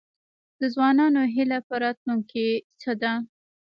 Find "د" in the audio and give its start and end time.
0.59-0.61